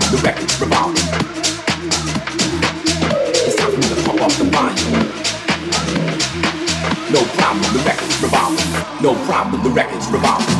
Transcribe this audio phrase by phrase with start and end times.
[0.00, 1.02] The record's revolving.
[3.46, 3.96] It's time for me to
[4.50, 4.74] the.
[7.12, 9.02] No problem, the record's revolving.
[9.02, 10.53] No problem, the record's.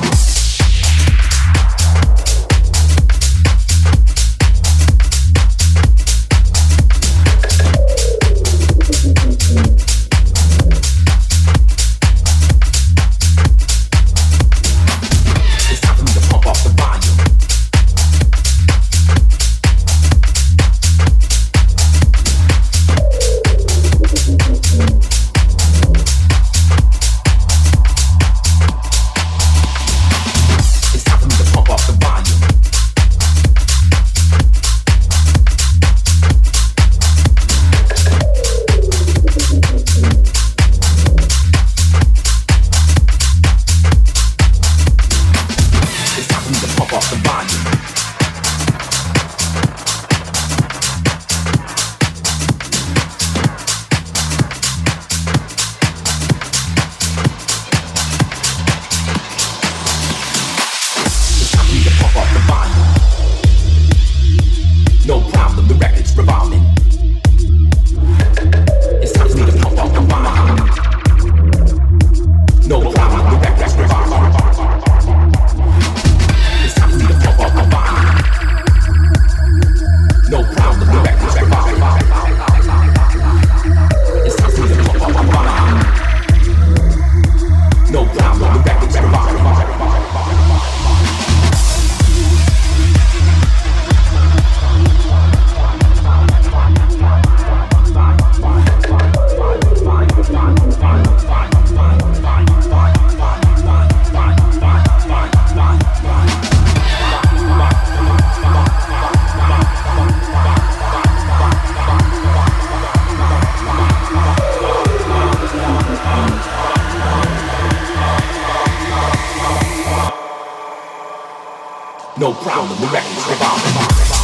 [122.17, 124.24] No problem, the record's revolving.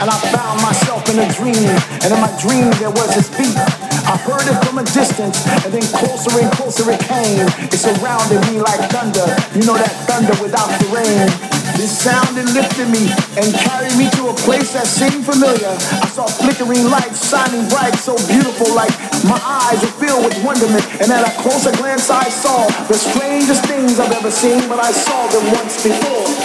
[0.00, 1.68] And I found myself in a dream.
[2.00, 3.56] And in my dream there was this beat.
[4.08, 7.46] I heard it from a distance, and then closer and closer it came.
[7.68, 9.28] It surrounded me like thunder.
[9.54, 11.28] You know that thunder without the rain.
[11.76, 15.70] This sound it lifted me and carried me to a place that seemed familiar.
[15.70, 18.92] I saw flickering lights shining bright, so beautiful, like
[19.28, 20.84] my eyes were filled with wonderment.
[21.00, 24.90] And at a closer glance, I saw the strangest things I've ever seen, but I
[24.92, 26.39] saw them once before.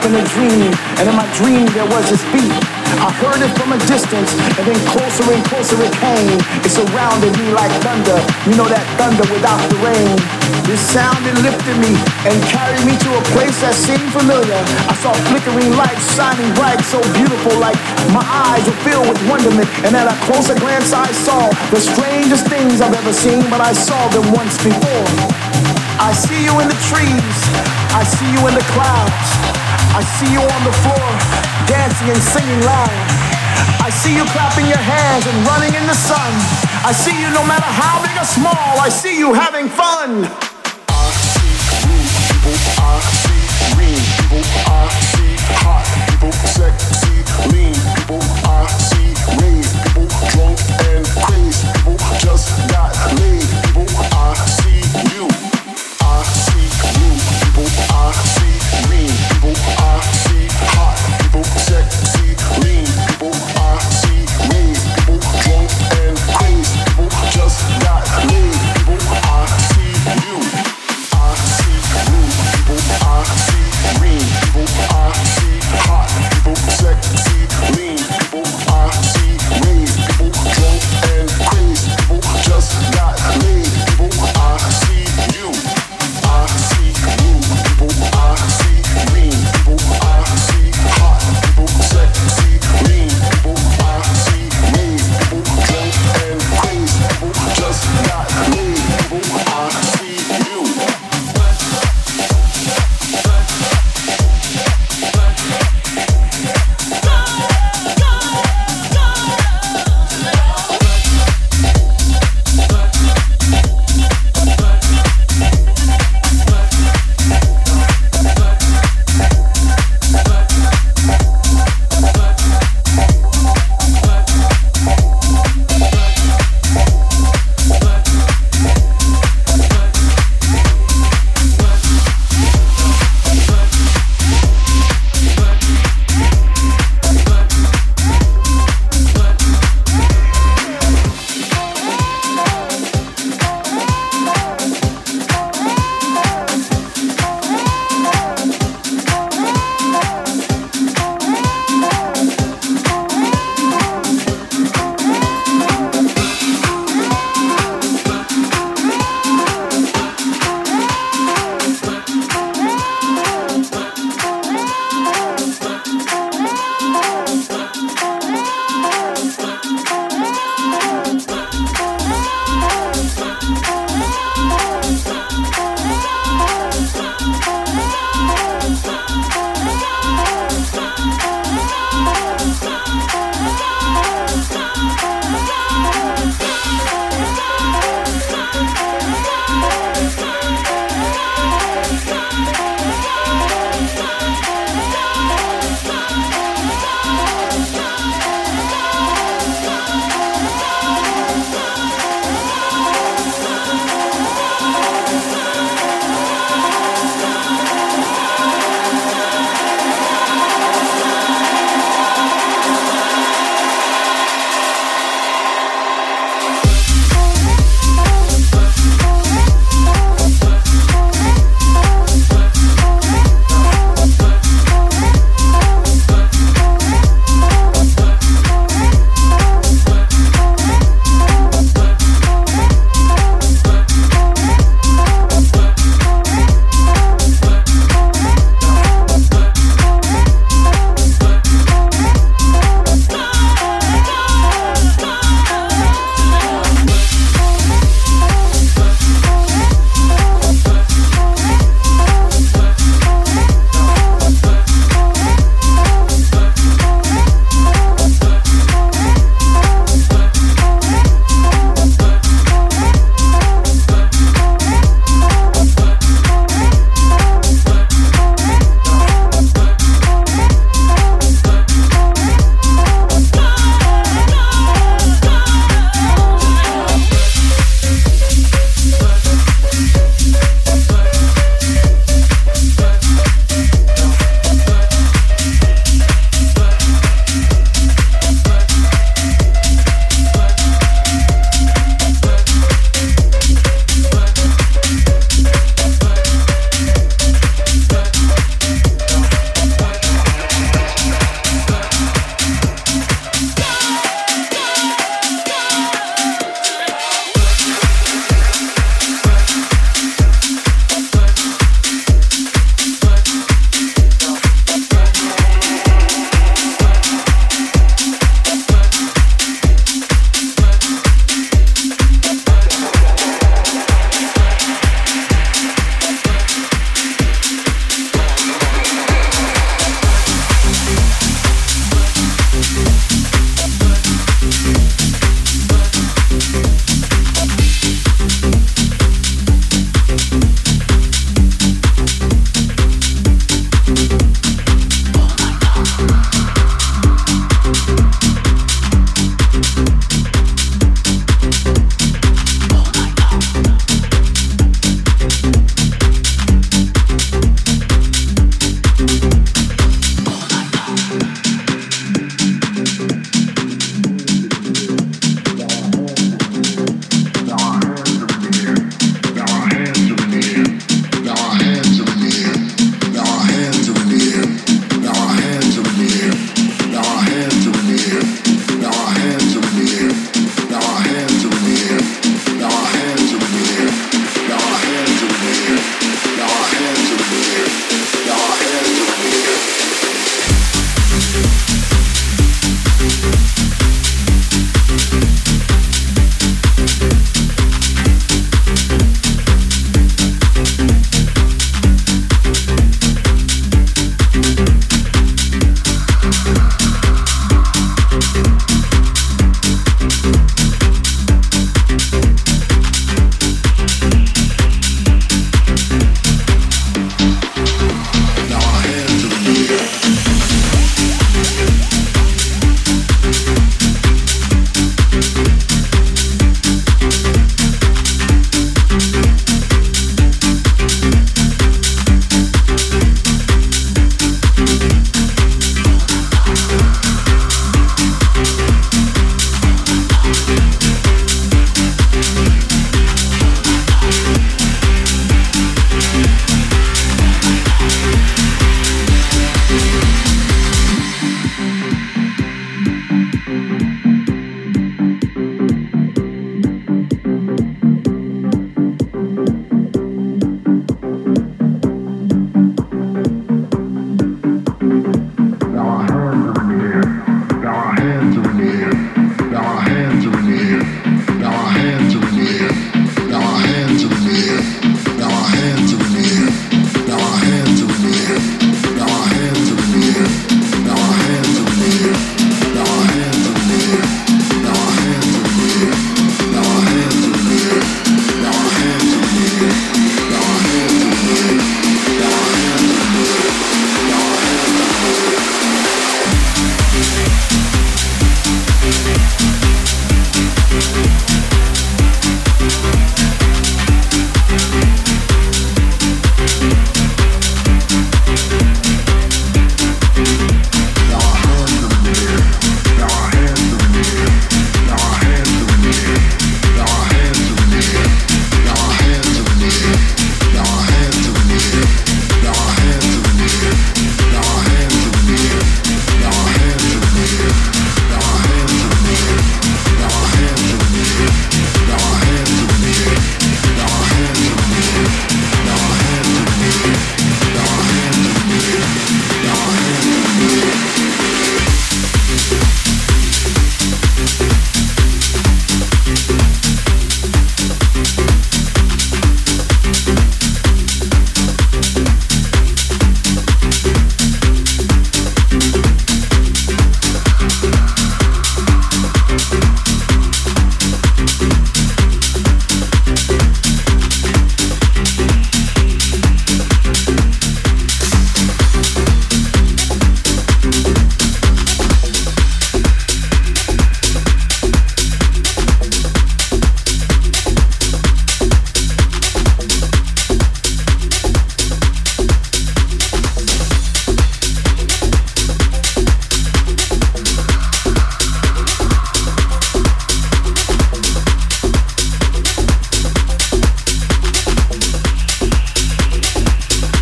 [0.05, 2.53] And in my dream there was this beat
[3.01, 6.37] I heard it from a distance and then closer and closer it came.
[6.61, 8.21] It surrounded me like thunder.
[8.45, 10.15] You know that thunder without the rain.
[10.69, 11.97] This sound it lifted me
[12.29, 14.61] and carried me to a place that seemed familiar.
[14.87, 17.81] I saw flickering lights shining bright so beautiful like
[18.13, 19.73] my eyes were filled with wonderment.
[19.89, 23.73] and at a closer glance, I saw the strangest things I've ever seen, but I
[23.73, 25.09] saw them once before.
[25.97, 27.39] I see you in the trees,
[27.97, 29.64] I see you in the clouds,
[29.95, 31.09] I see you on the floor,
[31.71, 32.91] dancing and singing loud.
[33.79, 36.35] I see you clapping your hands and running in the sun.
[36.83, 40.27] I see you no matter how big or small, I see you having fun.
[40.91, 43.43] I see green people, I see
[43.79, 47.15] green people, I see hot people, sexy,
[47.55, 48.19] lean people,
[48.51, 50.59] I see rave people, drunk
[50.91, 52.91] and crazy people, just got
[53.23, 54.83] laid people, I see
[55.15, 55.44] you.